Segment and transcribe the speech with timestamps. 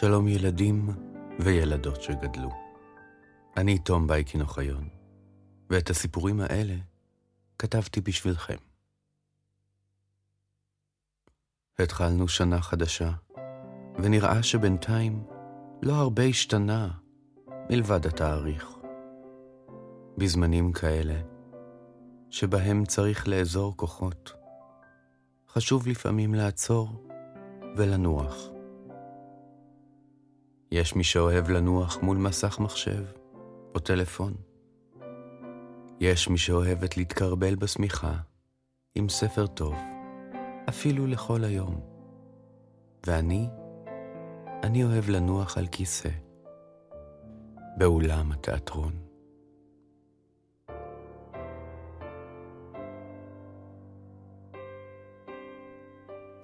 [0.00, 0.88] שלום ילדים
[1.40, 2.50] וילדות שגדלו.
[3.56, 4.88] אני תום בייקין אוחיון,
[5.70, 6.74] ואת הסיפורים האלה
[7.58, 8.56] כתבתי בשבילכם.
[11.78, 13.10] התחלנו שנה חדשה,
[14.02, 15.24] ונראה שבינתיים
[15.82, 16.90] לא הרבה השתנה
[17.70, 18.70] מלבד התאריך.
[20.18, 21.20] בזמנים כאלה,
[22.30, 24.32] שבהם צריך לאזור כוחות,
[25.48, 27.06] חשוב לפעמים לעצור
[27.76, 28.59] ולנוח.
[30.72, 33.04] יש מי שאוהב לנוח מול מסך מחשב
[33.74, 34.34] או טלפון.
[36.00, 38.14] יש מי שאוהבת להתקרבל בשמיכה
[38.94, 39.74] עם ספר טוב,
[40.68, 41.80] אפילו לכל היום.
[43.06, 43.48] ואני,
[44.62, 46.08] אני אוהב לנוח על כיסא,
[47.76, 48.92] באולם התיאטרון.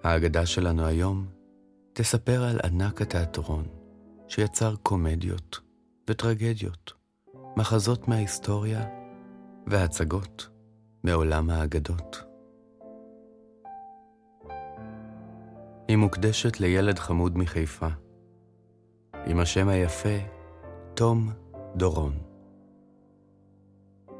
[0.02, 1.26] האגדה שלנו היום
[1.92, 3.75] תספר על ענק התיאטרון,
[4.28, 5.60] שיצר קומדיות
[6.10, 6.92] וטרגדיות,
[7.56, 8.84] מחזות מההיסטוריה
[9.66, 10.48] והצגות
[11.04, 12.22] מעולם האגדות.
[15.88, 17.88] היא מוקדשת לילד חמוד מחיפה,
[19.26, 20.18] עם השם היפה
[20.94, 21.30] תום
[21.76, 22.18] דורון,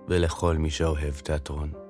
[0.09, 1.86] ולכל מי שאוהב תיאטרון.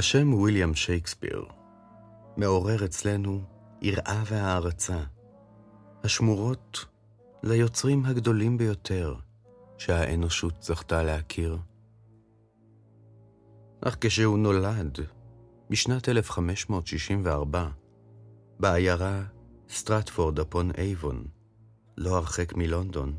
[0.00, 1.44] השם ויליאם שייקספיר
[2.36, 3.42] מעורר אצלנו
[3.82, 5.02] יראה והערצה,
[6.04, 6.84] השמורות
[7.42, 9.14] ליוצרים הגדולים ביותר
[9.78, 11.58] שהאנושות זכתה להכיר.
[13.80, 14.98] אך כשהוא נולד,
[15.70, 17.68] בשנת 1564,
[18.60, 19.22] בעיירה
[19.70, 21.24] סטרטפורד אפון אייבון,
[21.96, 23.14] לא הרחק מלונדון,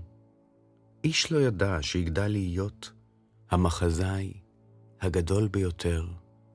[1.03, 2.91] איש לא ידע שיגדל להיות
[3.51, 4.34] המחזאי
[5.01, 6.05] הגדול ביותר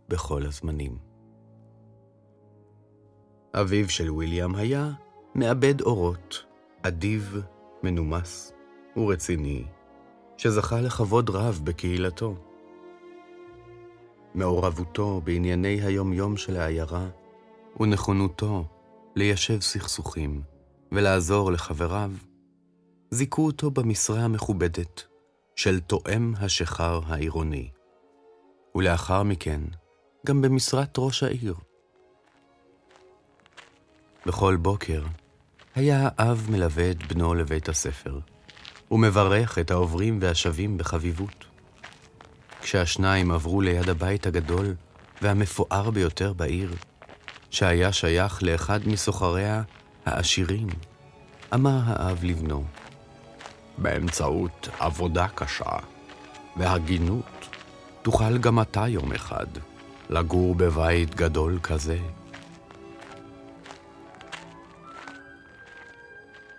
[0.09, 0.99] בכל הזמנים.
[3.55, 4.91] אביו של ויליאם היה
[5.35, 6.45] מעבד אורות,
[6.83, 7.41] אדיב,
[7.83, 8.53] מנומס
[8.97, 9.65] ורציני,
[10.37, 12.35] שזכה לכבוד רב בקהילתו.
[14.35, 17.09] מעורבותו בענייני היום-יום של העיירה
[17.81, 18.65] ונכונותו
[19.17, 20.43] ליישב סכסוכים
[20.93, 22.11] ולעזור לחבריו,
[23.11, 25.03] זיכו אותו במשרה המכובדת
[25.57, 27.71] של תואם השחר העירוני,
[28.75, 29.61] ולאחר מכן
[30.27, 31.55] גם במשרת ראש העיר.
[34.27, 35.03] בכל בוקר
[35.75, 38.19] היה האב מלווה את בנו לבית הספר,
[38.91, 41.45] ומברך את העוברים והשבים בחביבות.
[42.61, 44.75] כשהשניים עברו ליד הבית הגדול
[45.23, 46.75] והמפואר ביותר בעיר,
[47.51, 49.63] שהיה שייך לאחד מסוחריה
[50.07, 50.67] העשירים,
[51.55, 52.65] אמר האב לבנו,
[53.79, 55.79] באמצעות עבודה קשה
[56.57, 57.47] והגינות,
[58.03, 59.47] תוכל גם אתה יום אחד
[60.11, 61.99] לגור בבית גדול כזה.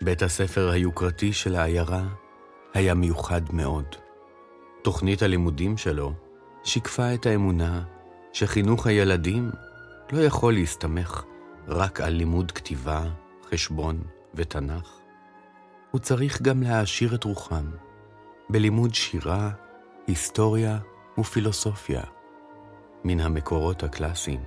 [0.02, 2.04] בית הספר היוקרתי של העיירה
[2.74, 3.86] היה מיוחד מאוד.
[4.82, 6.14] תוכנית הלימודים שלו
[6.64, 7.84] שיקפה את האמונה
[8.34, 9.52] שחינוך הילדים
[10.12, 11.24] לא יכול להסתמך
[11.68, 13.04] רק על לימוד כתיבה,
[13.52, 14.02] חשבון
[14.36, 14.98] ותנ"ך.
[15.92, 17.66] הוא צריך גם להעשיר את רוחם
[18.50, 19.50] בלימוד שירה,
[20.08, 20.78] היסטוריה
[21.18, 22.02] ופילוסופיה.
[23.08, 24.40] מן המקורות הקלאסיים.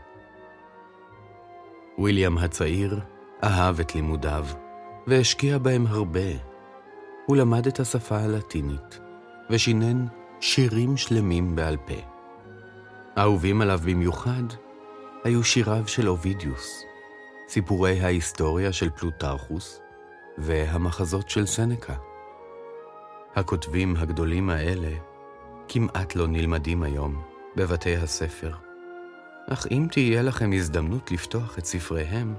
[1.98, 3.00] ויליאם הצעיר
[3.44, 4.46] אהב את לימודיו,
[5.06, 6.30] והשקיע בהם הרבה.
[7.26, 9.00] הוא למד את השפה הלטינית,
[9.50, 10.06] ושינן
[10.40, 12.00] שירים שלמים בעל פה.
[13.18, 14.42] אהובים עליו במיוחד
[15.24, 16.84] היו שיריו של אובידיוס,
[17.48, 19.80] סיפורי ההיסטוריה של פלוטרכוס
[20.38, 21.94] והמחזות של סנקה.
[23.36, 24.90] הכותבים הגדולים האלה
[25.68, 28.54] כמעט לא נלמדים היום, בבתי הספר.
[29.48, 32.34] אך אם תהיה לכם הזדמנות לפתוח את ספריהם,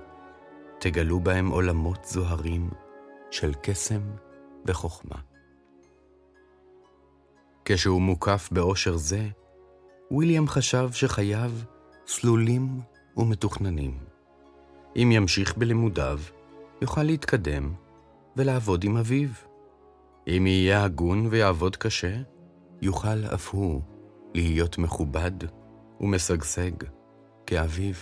[0.79, 2.69] תגלו בהם עולמות זוהרים
[3.31, 4.01] של קסם
[4.65, 5.15] וחוכמה.
[7.65, 9.27] כשהוא מוקף באושר זה,
[10.11, 11.51] ויליאם חשב שחייו
[12.07, 12.79] סלולים
[13.17, 13.97] ומתוכננים.
[14.95, 16.19] אם ימשיך בלימודיו,
[16.81, 17.73] יוכל להתקדם
[18.37, 19.29] ולעבוד עם אביו.
[20.27, 22.17] אם יהיה הגון ויעבוד קשה,
[22.81, 23.81] יוכל אף הוא
[24.33, 25.31] להיות מכובד
[25.99, 26.71] ומשגשג
[27.45, 27.93] כאביו.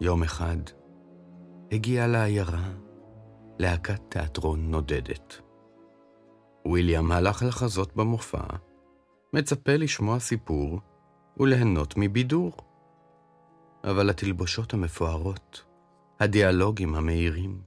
[0.00, 0.56] יום אחד
[1.72, 2.70] הגיעה לעיירה
[3.58, 5.40] להקת תיאטרון נודדת.
[6.66, 8.44] וויליאם הלך לחזות במופע,
[9.32, 10.80] מצפה לשמוע סיפור
[11.36, 12.52] וליהנות מבידור.
[13.84, 15.64] אבל התלבושות המפוארות,
[16.20, 17.60] הדיאלוגים המהירים,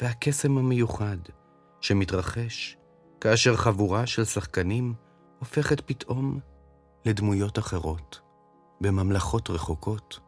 [0.00, 1.16] והקסם המיוחד
[1.80, 2.76] שמתרחש
[3.20, 4.94] כאשר חבורה של שחקנים
[5.38, 6.40] הופכת פתאום
[7.04, 8.20] לדמויות אחרות,
[8.80, 10.20] בממלכות רחוקות.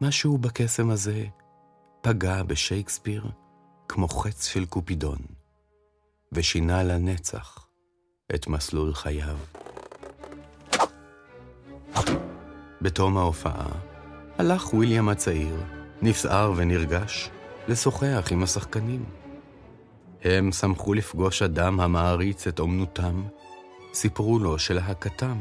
[0.00, 1.24] משהו בקסם הזה
[2.00, 3.30] פגע בשייקספיר
[3.88, 5.18] כמו חץ של קופידון,
[6.32, 7.66] ושינה לנצח
[8.34, 9.36] את מסלול חייו.
[12.82, 13.68] בתום ההופעה,
[14.38, 15.56] הלך ויליאם הצעיר,
[16.02, 17.30] נסער ונרגש,
[17.68, 19.04] לשוחח עם השחקנים.
[20.24, 23.22] הם שמחו לפגוש אדם המעריץ את אומנותם,
[23.96, 25.36] סיפרו לו שלהקתם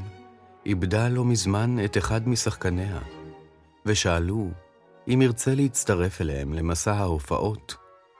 [0.65, 2.99] איבדה לא מזמן את אחד משחקניה,
[3.85, 4.49] ושאלו
[5.07, 7.75] אם ירצה להצטרף אליהם למסע ההופעות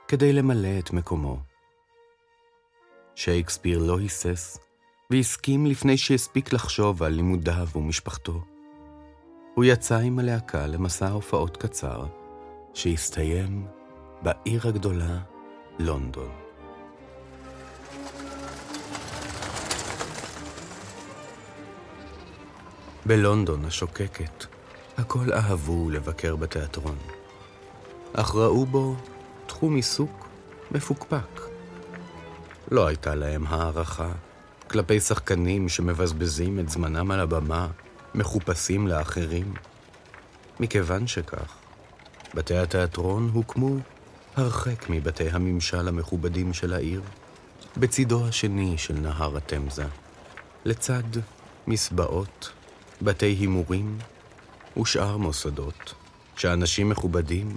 [0.08, 1.40] כדי למלא את מקומו.
[3.16, 4.60] שייקספיר לא היסס,
[5.12, 8.44] והסכים לפני שהספיק לחשוב על לימודיו ומשפחתו.
[9.54, 12.06] הוא יצא עם הלהקה למסע הופעות קצר,
[12.74, 13.68] שהסתיים
[14.22, 15.18] בעיר הגדולה,
[15.80, 16.45] לונדון.
[23.08, 24.46] בלונדון השוקקת,
[24.98, 26.98] הכל אהבו לבקר בתיאטרון,
[28.14, 28.96] אך ראו בו
[29.48, 30.28] תחום עיסוק
[30.72, 31.42] מפוקפק.
[32.72, 34.12] לא הייתה להם הערכה
[34.70, 37.68] כלפי שחקנים שמבזבזים את זמנם על הבמה,
[38.16, 39.54] מחופשים לאחרים.
[40.60, 41.56] מכיוון שכך,
[42.34, 43.78] בתי התיאטרון הוקמו
[44.36, 47.02] הרחק מבתי הממשל המכובדים של העיר,
[47.78, 49.86] בצידו השני של נהר התמזה,
[50.66, 51.04] לצד
[51.68, 52.55] מסבעות,
[53.02, 53.98] בתי הימורים
[54.78, 55.94] ושאר מוסדות
[56.36, 57.56] שאנשים מכובדים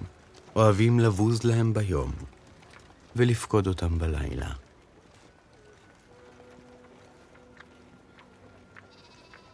[0.56, 2.12] אוהבים לבוז להם ביום
[3.16, 4.50] ולפקוד אותם בלילה.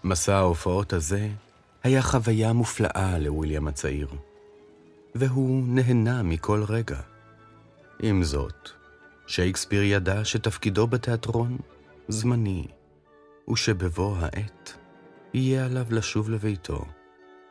[0.05, 1.29] מסע ההופעות הזה
[1.83, 4.09] היה חוויה מופלאה לוויליאם הצעיר,
[5.15, 7.01] והוא נהנה מכל רגע.
[8.03, 8.71] עם זאת,
[9.27, 11.59] שייקספיר ידע שתפקידו בתיאטרון
[12.09, 12.67] זמני,
[13.49, 14.84] ושבבוא העת
[15.35, 16.85] יהיה עליו לשוב לביתו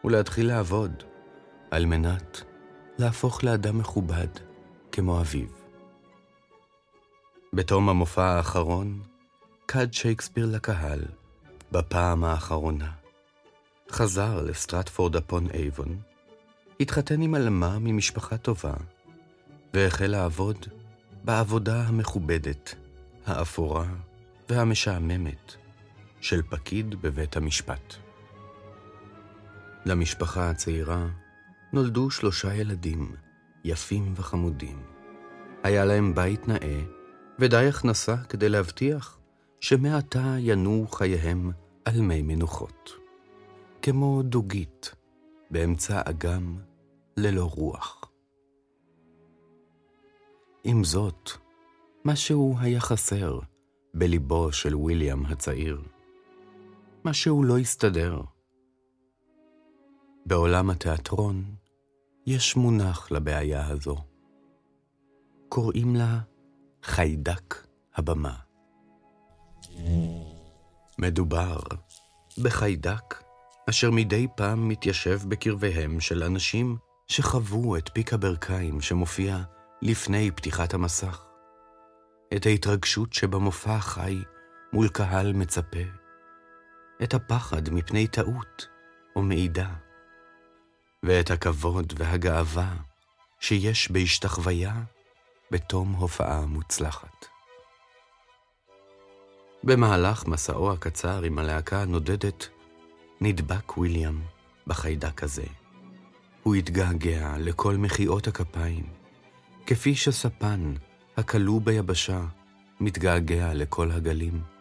[0.04, 1.04] ולהתחיל לעבוד,
[1.72, 2.42] על מנת
[2.98, 4.28] להפוך לאדם מכובד
[4.92, 5.48] כמו אביו.
[7.54, 9.02] בתום המופע האחרון,
[9.66, 11.02] קד שייקספיר לקהל,
[11.72, 12.92] בפעם האחרונה.
[13.92, 15.98] חזר לסטרטפורד אפון אייבון,
[16.80, 18.74] התחתן עם עלמה ממשפחה טובה,
[19.74, 20.66] והחל לעבוד
[21.24, 22.76] בעבודה המכובדת,
[23.26, 23.86] האפורה
[24.50, 25.63] והמשעממת
[26.24, 27.94] של פקיד בבית המשפט.
[29.86, 31.08] למשפחה הצעירה
[31.74, 33.16] נולדו שלושה ילדים,
[33.64, 34.84] יפים וחמודים.
[35.64, 36.82] היה להם בית נאה
[37.40, 39.20] ודי הכנסה כדי להבטיח
[39.60, 41.52] שמעתה ינועו חייהם
[41.86, 42.90] על מי מנוחות.
[43.82, 44.96] כמו דוגית
[45.52, 46.58] באמצע אגם
[47.18, 48.12] ללא רוח.
[50.64, 51.30] עם זאת,
[52.06, 53.40] משהו היה חסר
[53.94, 55.93] בליבו של ויליאם הצעיר.
[57.06, 58.22] משהו לא הסתדר.
[60.26, 61.44] בעולם התיאטרון
[62.26, 63.98] יש מונח לבעיה הזו.
[65.50, 66.20] קוראים לה
[66.84, 68.36] חיידק הבמה.
[71.00, 71.60] מדובר
[72.44, 73.24] בחיידק
[73.70, 76.78] אשר מדי פעם מתיישב בקרביהם של אנשים
[77.08, 79.38] שחוו את פיק הברכיים שמופיע
[79.82, 81.26] לפני פתיחת המסך.
[82.36, 84.18] את ההתרגשות שבמופע החי
[84.74, 86.03] מול קהל מצפה.
[87.04, 88.68] את הפחד מפני טעות
[89.16, 89.70] או מעידה.
[91.04, 92.74] ואת הכבוד והגאווה
[93.40, 94.74] שיש בהשתחוויה
[95.52, 97.26] בתום הופעה מוצלחת.
[99.64, 102.50] במהלך מסעו הקצר עם הלהקה הנודדת,
[103.22, 104.22] נדבק ויליאם
[104.68, 105.46] בחיידק הזה.
[106.44, 108.86] הוא התגעגע לכל מחיאות הכפיים,
[109.66, 110.74] כפי שספן,
[111.18, 112.22] הכלוא ביבשה,
[112.80, 114.53] מתגעגע לכל הגלים.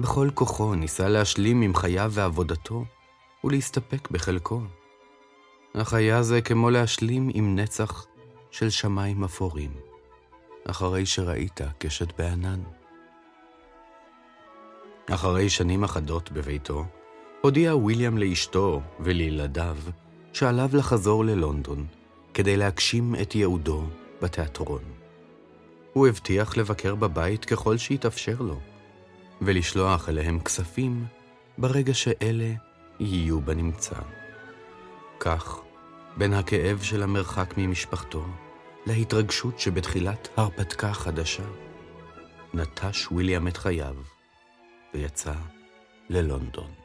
[0.00, 2.84] בכל כוחו ניסה להשלים עם חייו ועבודתו
[3.44, 4.60] ולהסתפק בחלקו.
[5.72, 8.06] אך היה זה כמו להשלים עם נצח
[8.50, 9.70] של שמיים אפורים,
[10.70, 12.60] אחרי שראית קשת בענן.
[15.10, 16.84] אחרי שנים אחדות בביתו,
[17.40, 19.76] הודיע ויליאם לאשתו ולילדיו
[20.32, 21.86] שעליו לחזור ללונדון
[22.34, 23.82] כדי להגשים את ייעודו
[24.22, 24.82] בתיאטרון.
[25.92, 28.60] הוא הבטיח לבקר בבית ככל שיתאפשר לו,
[29.42, 31.06] ולשלוח אליהם כספים
[31.58, 32.52] ברגע שאלה
[33.00, 33.96] יהיו בנמצא.
[35.20, 35.60] כך,
[36.16, 38.24] בין הכאב של המרחק ממשפחתו
[38.86, 41.46] להתרגשות שבתחילת הרפתקה חדשה,
[42.54, 43.94] נטש ויליאם את חייו
[44.94, 45.34] ויצא
[46.08, 46.79] ללונדון.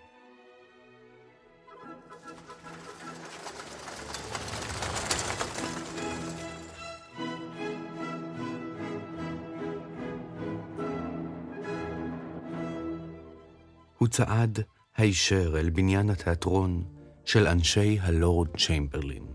[14.08, 14.60] צעד
[14.98, 16.84] הישר אל בניין התיאטרון
[17.26, 19.26] של אנשי הלורד צ'יימברלין,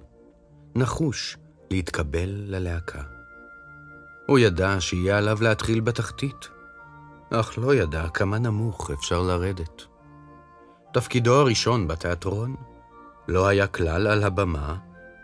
[0.74, 1.36] נחוש
[1.70, 3.02] להתקבל ללהקה.
[4.26, 6.48] הוא ידע שיהיה עליו להתחיל בתחתית,
[7.30, 9.82] אך לא ידע כמה נמוך אפשר לרדת.
[10.92, 12.54] תפקידו הראשון בתיאטרון
[13.28, 14.76] לא היה כלל על הבמה,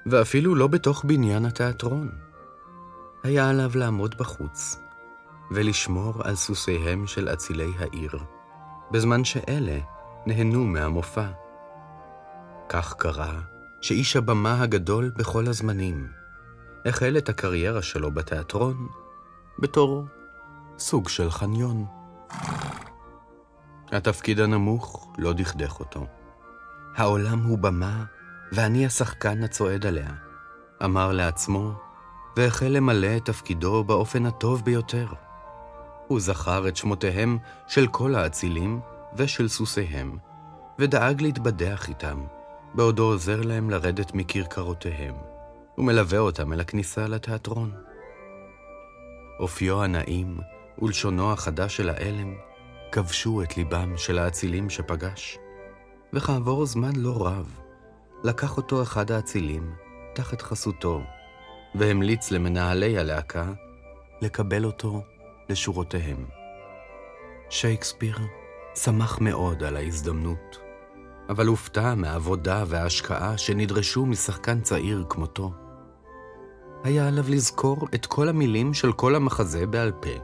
[0.07, 2.11] ואפילו לא בתוך בניין התיאטרון.
[3.23, 4.79] היה עליו לעמוד בחוץ
[5.51, 8.19] ולשמור על סוסיהם של אצילי העיר,
[8.91, 9.79] בזמן שאלה
[10.27, 11.27] נהנו מהמופע.
[12.69, 13.41] כך קרה
[13.81, 16.07] שאיש הבמה הגדול בכל הזמנים
[16.87, 18.89] החל את הקריירה שלו בתיאטרון
[19.59, 20.05] בתור
[20.79, 21.85] סוג של חניון.
[23.93, 26.07] התפקיד הנמוך לא דכדך אותו.
[26.97, 28.05] העולם הוא במה,
[28.53, 30.11] ואני השחקן הצועד עליה,
[30.85, 31.73] אמר לעצמו,
[32.37, 35.07] והחל למלא את תפקידו באופן הטוב ביותר.
[36.09, 38.81] הוא זכר את שמותיהם של כל האצילים
[39.17, 40.19] ושל סוסיהם,
[40.79, 42.25] ודאג להתבדח איתם,
[42.75, 45.15] בעודו עוזר להם לרדת מכרכרותיהם,
[45.79, 47.73] ומלווה אותם אל הכניסה לתיאטרון.
[49.41, 50.39] אופיו הנעים
[50.83, 52.35] ולשונו החדש של האלם
[52.93, 55.39] כבשו את ליבם של האצילים שפגש,
[56.13, 57.61] וכעבור זמן לא רב,
[58.25, 59.75] לקח אותו אחד האצילים
[60.15, 61.01] תחת חסותו,
[61.75, 63.53] והמליץ למנהלי הלהקה
[64.23, 65.03] לקבל אותו
[65.49, 66.25] לשורותיהם.
[67.51, 68.19] שייקספיר
[68.75, 70.59] שמח מאוד על ההזדמנות,
[71.29, 75.53] אבל הופתע מהעבודה וההשקעה שנדרשו משחקן צעיר כמותו.
[76.85, 80.21] היה עליו לזכור את כל המילים של כל המחזה בעל פה,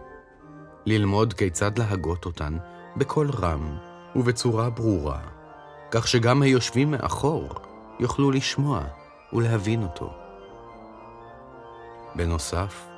[0.87, 2.57] ללמוד כיצד להגות אותן
[2.97, 3.77] בקול רם
[4.17, 5.21] ובצורה ברורה,
[5.91, 7.49] כך שגם היושבים מאחור
[8.01, 8.81] יוכלו לשמוע
[9.33, 10.13] ולהבין אותו.
[12.15, 12.92] בנוסף,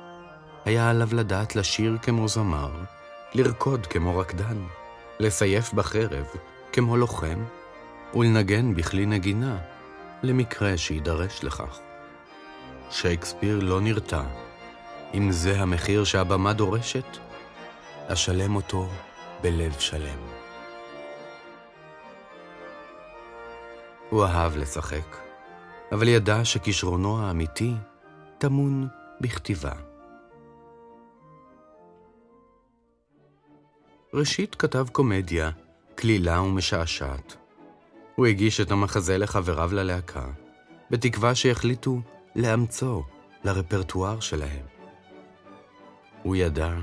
[0.65, 2.71] היה עליו לדעת לשיר כמו זמר,
[3.33, 4.57] לרקוד כמו רקדן,
[5.19, 6.25] לסייף בחרב
[6.71, 7.43] כמו לוחם,
[8.13, 9.57] ולנגן בכלי נגינה,
[10.23, 11.79] למקרה שיידרש לכך.
[12.91, 14.23] שייקספיר לא נרתע.
[15.13, 17.17] אם זה המחיר שהבמה דורשת,
[18.07, 18.89] אשלם אותו
[19.41, 20.19] בלב שלם.
[24.09, 25.17] הוא אהב לשחק,
[25.91, 27.73] אבל ידע שכישרונו האמיתי
[28.37, 28.87] טמון
[29.21, 29.94] בכתיבה.
[34.17, 35.51] ראשית כתב קומדיה,
[35.95, 37.35] קלילה ומשעשעת.
[38.15, 40.25] הוא הגיש את המחזה לחבריו ללהקה,
[40.91, 42.01] בתקווה שיחליטו
[42.35, 43.03] לאמצו
[43.43, 44.65] לרפרטואר שלהם.
[46.23, 46.73] הוא ידע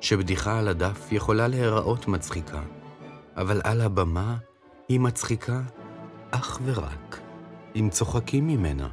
[0.00, 2.62] שבדיחה על הדף יכולה להיראות מצחיקה,
[3.36, 4.36] אבל על הבמה
[4.88, 5.60] היא מצחיקה
[6.30, 7.20] אך ורק
[7.76, 8.88] אם צוחקים ממנה.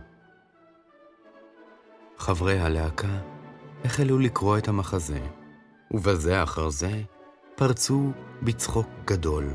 [2.17, 3.17] חברי הלהקה
[3.85, 5.19] החלו לקרוא את המחזה,
[5.91, 7.01] ובזה אחר זה
[7.57, 9.53] פרצו בצחוק גדול.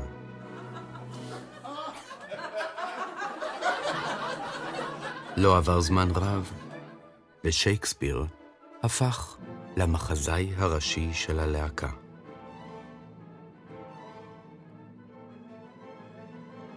[5.37, 6.51] לא עבר זמן רב,
[7.43, 8.25] ושייקספיר
[8.83, 9.37] הפך
[9.77, 11.89] למחזאי הראשי של הלהקה.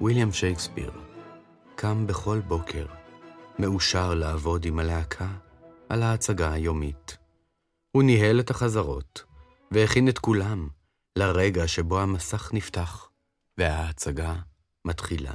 [0.02, 0.92] ויליאם שייקספיר
[1.74, 2.86] קם בכל בוקר,
[3.58, 5.28] מאושר לעבוד עם הלהקה
[5.88, 7.16] על ההצגה היומית.
[7.92, 9.24] הוא ניהל את החזרות,
[9.70, 10.68] והכין את כולם
[11.16, 13.08] לרגע שבו המסך נפתח
[13.58, 14.34] וההצגה
[14.84, 15.34] מתחילה.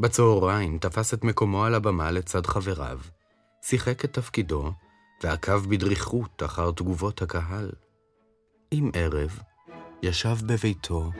[0.00, 2.98] בצהריים תפס את מקומו על הבמה לצד חבריו,
[3.62, 4.72] שיחק את תפקידו
[5.22, 7.70] ועקב בדריכות אחר תגובות הקהל.
[8.70, 9.38] עם ערב,
[10.02, 11.10] ישב בביתו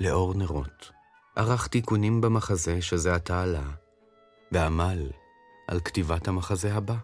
[0.00, 0.90] לאור נרות,
[1.36, 3.70] ערך תיקונים במחזה שזה עתה עלה,
[4.52, 5.10] ועמל
[5.68, 6.96] על כתיבת המחזה הבא.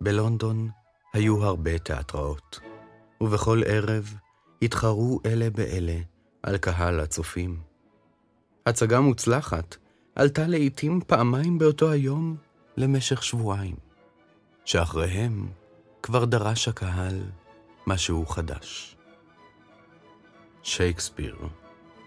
[0.00, 0.68] בלונדון
[1.12, 2.60] היו הרבה תיאטראות,
[3.20, 4.14] ובכל ערב
[4.62, 5.98] התחרו אלה באלה
[6.42, 7.60] על קהל הצופים.
[8.66, 9.76] הצגה מוצלחת
[10.14, 12.36] עלתה לעתים פעמיים באותו היום
[12.76, 13.76] למשך שבועיים.
[14.64, 15.48] שאחריהם
[16.02, 17.22] כבר דרש הקהל
[17.86, 18.96] משהו חדש.
[20.62, 21.36] שייקספיר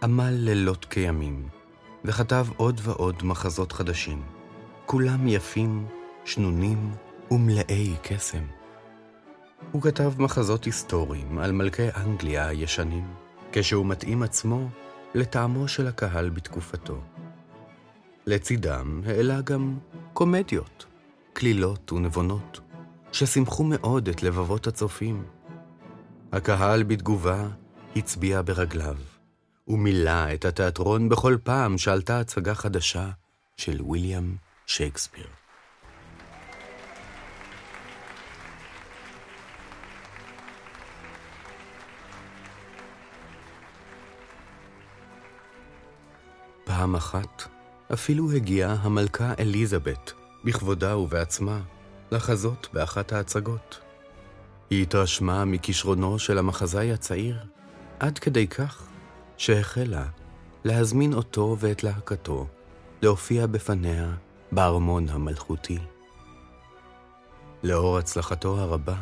[0.03, 1.49] עמל לילות כימים,
[2.05, 4.23] וכתב עוד ועוד מחזות חדשים,
[4.85, 5.87] כולם יפים,
[6.25, 6.91] שנונים
[7.31, 8.43] ומלאי קסם.
[9.71, 13.13] הוא כתב מחזות היסטוריים על מלכי אנגליה הישנים,
[13.51, 14.69] כשהוא מתאים עצמו
[15.15, 17.01] לטעמו של הקהל בתקופתו.
[18.25, 19.77] לצידם העלה גם
[20.13, 20.85] קומדיות,
[21.33, 22.59] קלילות ונבונות,
[23.11, 25.23] ששימחו מאוד את לבבות הצופים.
[26.31, 27.47] הקהל בתגובה
[27.95, 28.97] הצביע ברגליו,
[29.67, 33.09] ומילא את התיאטרון בכל פעם שעלתה הצגה חדשה
[33.57, 35.42] של ויליאם שייקספיר.
[46.83, 47.43] פעם אחת
[47.93, 50.13] אפילו הגיעה המלכה אליזבת,
[50.43, 51.59] בכבודה ובעצמה,
[52.11, 53.79] לחזות באחת ההצגות.
[54.69, 57.37] היא התרשמה מכישרונו של המחזאי הצעיר,
[57.99, 58.87] עד כדי כך
[59.37, 60.05] שהחלה
[60.63, 62.47] להזמין אותו ואת להקתו
[63.01, 64.13] להופיע בפניה
[64.51, 65.79] בארמון המלכותי.
[67.63, 68.95] לאור הצלחתו הרבה,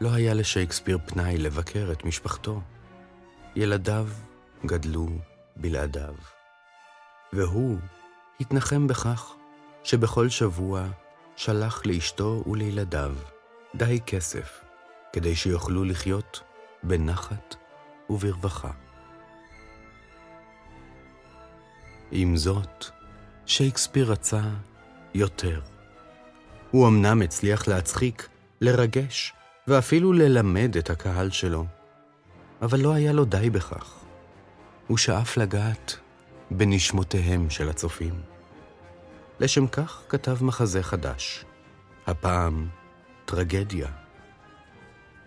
[0.00, 2.60] לא היה לשייקספיר פנאי לבקר את משפחתו.
[3.56, 4.06] ילדיו
[4.66, 5.08] גדלו
[5.56, 6.14] בלעדיו.
[7.32, 7.78] והוא
[8.40, 9.34] התנחם בכך
[9.84, 10.86] שבכל שבוע
[11.36, 13.14] שלח לאשתו ולילדיו
[13.74, 14.64] די כסף
[15.12, 16.40] כדי שיוכלו לחיות
[16.82, 17.54] בנחת
[18.10, 18.70] וברווחה.
[22.10, 22.84] עם זאת,
[23.46, 24.42] שייקספיר רצה
[25.14, 25.60] יותר.
[26.70, 28.28] הוא אמנם הצליח להצחיק,
[28.60, 29.32] לרגש
[29.68, 31.66] ואפילו ללמד את הקהל שלו,
[32.62, 33.94] אבל לא היה לו די בכך.
[34.86, 35.96] הוא שאף לגעת
[36.56, 38.14] בנשמותיהם של הצופים.
[39.40, 41.44] לשם כך כתב מחזה חדש,
[42.06, 42.68] הפעם
[43.24, 43.88] טרגדיה.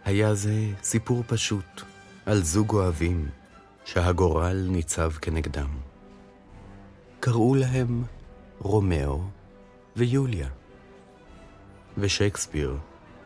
[0.05, 0.53] היה זה
[0.83, 1.81] סיפור פשוט
[2.25, 3.29] על זוג אוהבים
[3.85, 5.69] שהגורל ניצב כנגדם.
[7.19, 8.03] קראו להם
[8.59, 9.21] רומאו
[9.95, 10.47] ויוליה.
[11.97, 12.77] ושייקספיר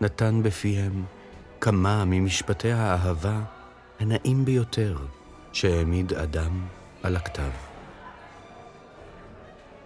[0.01, 1.03] נתן בפיהם
[1.61, 3.41] כמה ממשפטי האהבה
[3.99, 4.97] הנאים ביותר
[5.53, 6.67] שהעמיד אדם
[7.03, 7.68] על הכתב.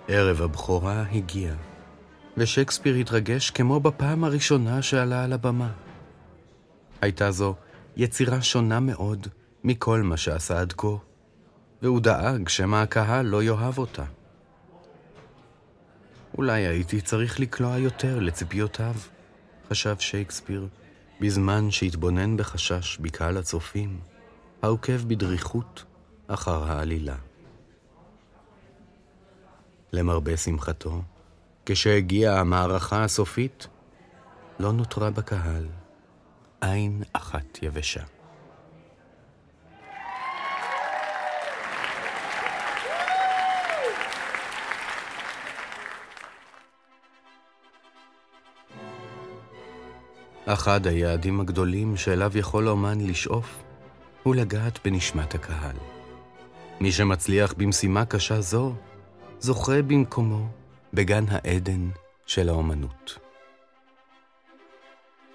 [0.07, 1.53] ערב הבכורה הגיע,
[2.37, 5.71] ושייקספיר התרגש כמו בפעם הראשונה שעלה על הבמה.
[7.01, 7.55] הייתה זו
[7.95, 9.27] יצירה שונה מאוד
[9.63, 10.87] מכל מה שעשה עד כה,
[11.81, 14.03] והוא דאג שמא הקהל לא יאהב אותה.
[16.37, 18.95] אולי הייתי צריך לקלוע יותר לציפיותיו,
[19.69, 20.67] חשב שייקספיר,
[21.21, 23.99] בזמן שהתבונן בחשש בקהל הצופים,
[24.61, 25.83] העוקב בדריכות
[26.27, 27.15] אחר העלילה.
[29.93, 31.01] למרבה שמחתו,
[31.65, 33.67] כשהגיעה המערכה הסופית,
[34.59, 35.67] לא נותרה בקהל
[36.61, 38.03] עין אחת יבשה.
[50.45, 53.63] אחד היעדים הגדולים שאליו יכול אומן לשאוף
[54.23, 55.75] הוא לגעת בנשמת הקהל.
[56.81, 58.73] מי שמצליח במשימה קשה זו,
[59.39, 60.47] זוכה במקומו
[60.93, 61.89] בגן העדן
[62.25, 63.19] של האומנות.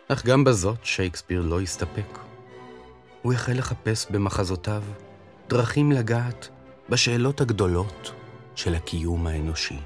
[0.08, 2.18] אך גם בזאת שייקספיר לא הסתפק.
[3.22, 4.82] הוא החל לחפש במחזותיו
[5.48, 6.48] דרכים לגעת
[6.88, 8.12] בשאלות הגדולות
[8.54, 9.78] של הקיום האנושי.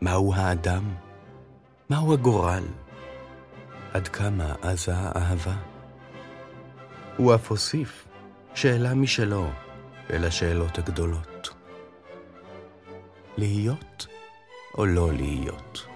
[0.00, 0.94] מהו האדם?
[1.90, 2.64] מהו הגורל?
[3.92, 5.56] עד כמה עזה האהבה?
[7.16, 8.08] הוא אף הוסיף
[8.54, 9.46] שאלה משלו
[10.10, 11.31] אל השאלות הגדולות.
[13.36, 14.06] להיות
[14.74, 15.86] או לא להיות?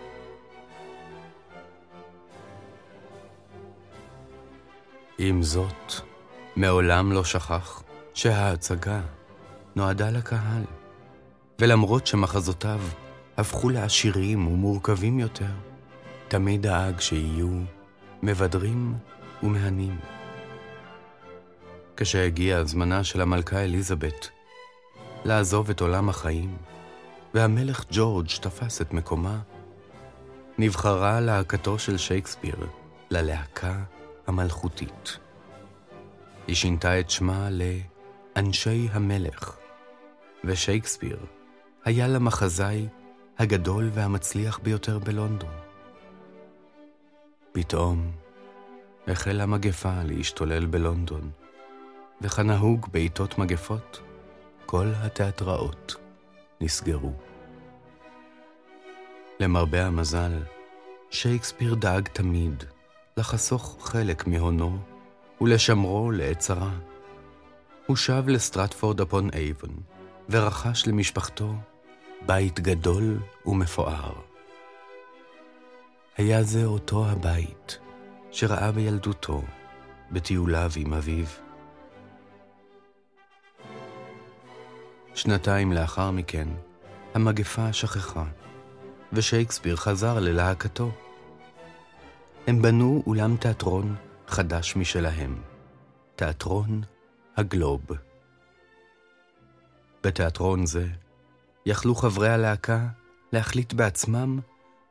[5.18, 5.92] עם זאת,
[6.56, 7.82] מעולם לא שכח
[8.14, 9.00] שההצגה
[9.76, 10.64] נועדה לקהל,
[11.58, 12.80] ולמרות שמחזותיו
[13.36, 15.52] הפכו לעשירים ומורכבים יותר,
[16.28, 17.48] תמיד דאג שיהיו
[18.22, 18.94] מבדרים
[19.42, 19.98] ומהנים.
[21.96, 24.28] כשהגיע זמנה של המלכה אליזבת
[25.24, 26.56] לעזוב את עולם החיים,
[27.36, 29.38] והמלך ג'ורג' תפס את מקומה,
[30.58, 32.66] נבחרה להקתו של שייקספיר
[33.10, 33.82] ללהקה
[34.26, 35.18] המלכותית.
[36.46, 39.56] היא שינתה את שמה ל"אנשי המלך",
[40.44, 41.18] ושייקספיר
[41.84, 42.88] היה למחזאי
[43.38, 45.54] הגדול והמצליח ביותר בלונדון.
[47.52, 48.10] פתאום
[49.08, 51.30] החלה מגפה להשתולל בלונדון,
[52.20, 54.02] וכנהוג בעיתות מגפות,
[54.66, 55.96] כל התיאטראות
[56.60, 57.25] נסגרו.
[59.40, 60.32] למרבה המזל,
[61.10, 62.64] שייקספיר דאג תמיד
[63.16, 64.78] לחסוך חלק מהונו
[65.40, 66.70] ולשמרו לעת צרה.
[67.86, 69.76] הוא שב לסטרטפורד אפון אייבון,
[70.28, 71.54] ורכש למשפחתו
[72.26, 74.12] בית גדול ומפואר.
[76.16, 77.78] היה זה אותו הבית
[78.30, 79.42] שראה בילדותו
[80.10, 81.26] בטיוליו עם אביו.
[85.14, 86.48] שנתיים לאחר מכן,
[87.14, 88.24] המגפה שכחה,
[89.12, 90.90] ושייקספיר חזר ללהקתו.
[92.46, 93.96] הם בנו אולם תיאטרון
[94.28, 95.42] חדש משלהם,
[96.16, 96.82] תיאטרון
[97.36, 97.86] הגלוב.
[100.04, 100.86] בתיאטרון זה
[101.66, 102.86] יכלו חברי הלהקה
[103.32, 104.40] להחליט בעצמם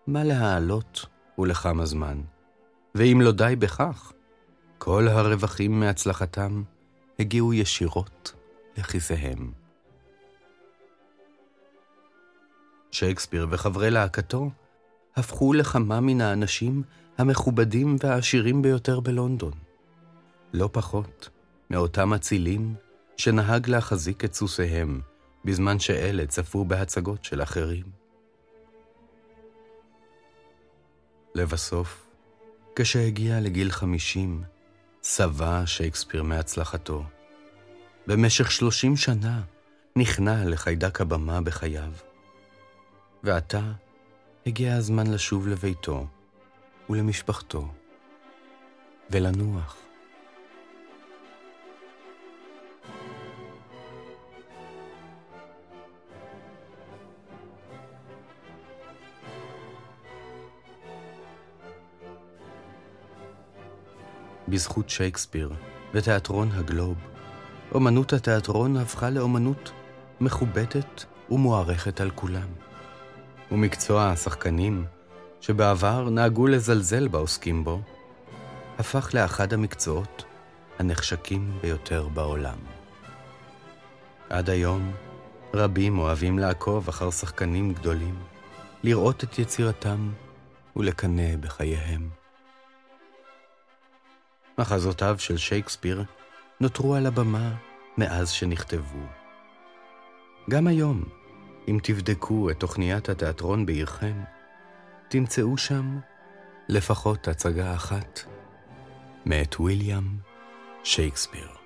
[0.08, 1.06] מה להעלות
[1.40, 2.22] ולכמה זמן.
[2.96, 4.12] ואם לא די בכך,
[4.78, 6.64] כל הרווחים מהצלחתם
[7.20, 8.34] הגיעו ישירות
[8.78, 9.65] לכיסיהם.
[12.96, 14.50] שייקספיר וחברי להקתו
[15.16, 16.84] הפכו לכמה מן האנשים
[17.18, 19.52] המכובדים והעשירים ביותר בלונדון.
[20.54, 21.30] לא פחות
[21.70, 22.76] מאותם אצילים
[23.18, 25.02] שנהג להחזיק את סוסיהם
[25.46, 27.84] בזמן שאלה צפו בהצגות של אחרים.
[31.36, 32.08] לבסוף,
[32.76, 34.44] כשהגיע לגיל חמישים,
[35.04, 37.04] שבע שייקספיר מהצלחתו.
[38.08, 39.42] במשך שלושים שנה
[39.96, 41.92] נכנע לחיידק הבמה בחייו.
[43.26, 43.62] ועתה
[44.46, 46.06] הגיע הזמן לשוב לביתו
[46.90, 47.68] ולמשפחתו,
[49.10, 49.78] ולנוח.
[64.48, 65.54] בזכות שייקספיר
[65.94, 66.96] ותיאטרון הגלוב,
[67.72, 69.72] אומנות התיאטרון הפכה לאומנות
[70.22, 72.48] מכובדת ומוערכת על כולם.
[73.52, 74.86] ומקצוע השחקנים,
[75.42, 77.82] שבעבר נהגו לזלזל בעוסקים בו,
[78.80, 80.24] הפך לאחד המקצועות
[80.80, 82.58] הנחשקים ביותר בעולם.
[84.30, 84.92] עד היום,
[85.54, 88.16] רבים אוהבים לעקוב אחר שחקנים גדולים,
[88.84, 90.12] לראות את יצירתם
[90.76, 92.10] ולקנא בחייהם.
[94.58, 96.04] מחזותיו של שייקספיר
[96.60, 97.54] נותרו על הבמה
[97.98, 99.06] מאז שנכתבו.
[100.50, 101.04] גם היום,
[101.68, 104.24] אם תבדקו את תוכניית התיאטרון בעירכם,
[105.08, 106.00] תמצאו שם
[106.70, 108.20] לפחות הצגה אחת
[109.26, 110.04] מאת ויליאם
[110.84, 111.65] שייקספיר.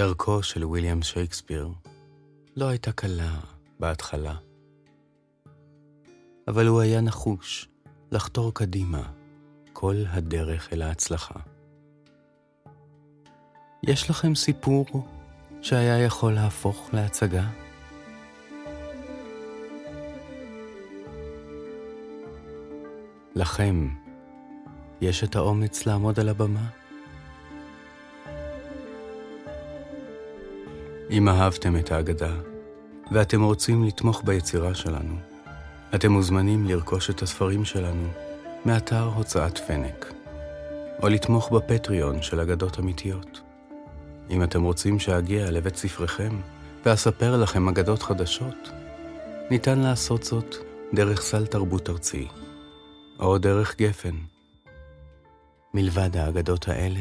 [0.00, 1.68] דרכו של ויליאם שייקספיר
[2.56, 3.40] לא הייתה קלה
[3.80, 4.34] בהתחלה,
[6.48, 7.68] אבל הוא היה נחוש
[8.12, 9.02] לחתור קדימה
[9.72, 11.34] כל הדרך אל ההצלחה.
[13.82, 14.86] יש לכם סיפור
[15.62, 17.44] שהיה יכול להפוך להצגה?
[23.34, 23.88] לכם
[25.00, 26.79] יש את האומץ לעמוד על הבמה?
[31.10, 32.34] אם אהבתם את האגדה,
[33.12, 35.14] ואתם רוצים לתמוך ביצירה שלנו,
[35.94, 38.08] אתם מוזמנים לרכוש את הספרים שלנו
[38.66, 40.12] מאתר הוצאת פנק,
[41.02, 43.40] או לתמוך בפטריון של אגדות אמיתיות.
[44.30, 46.40] אם אתם רוצים שאגיע לבית ספריכם
[46.86, 48.70] ואספר לכם אגדות חדשות,
[49.50, 50.56] ניתן לעשות זאת
[50.94, 52.28] דרך סל תרבות ארצי,
[53.18, 54.16] או דרך גפן.
[55.74, 57.00] מלבד האגדות האלה,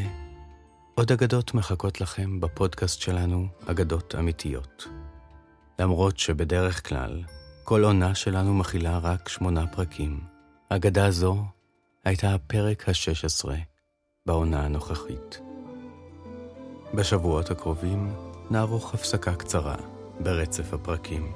[0.99, 4.87] עוד אגדות מחכות לכם בפודקאסט שלנו, אגדות אמיתיות.
[5.79, 7.23] למרות שבדרך כלל,
[7.63, 10.19] כל עונה שלנו מכילה רק שמונה פרקים,
[10.69, 11.43] אגדה זו
[12.05, 13.49] הייתה הפרק ה-16
[14.25, 15.39] בעונה הנוכחית.
[16.93, 18.13] בשבועות הקרובים
[18.51, 19.75] נערוך הפסקה קצרה
[20.19, 21.31] ברצף הפרקים.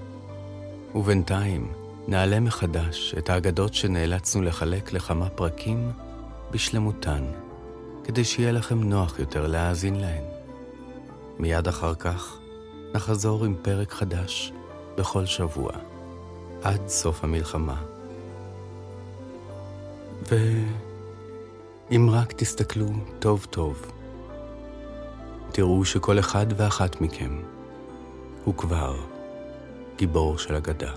[0.95, 1.73] ובינתיים
[2.07, 5.91] נעלה מחדש את האגדות שנאלצנו לחלק לכמה פרקים
[6.51, 7.42] בשלמותן.
[8.03, 10.23] כדי שיהיה לכם נוח יותר להאזין להן.
[11.39, 12.37] מיד אחר כך
[12.93, 14.53] נחזור עם פרק חדש
[14.97, 15.71] בכל שבוע,
[16.63, 17.83] עד סוף המלחמה.
[20.29, 22.87] ואם רק תסתכלו
[23.19, 23.91] טוב טוב,
[25.51, 27.41] תראו שכל אחד ואחת מכם
[28.43, 28.95] הוא כבר
[29.97, 30.91] גיבור של אגדה.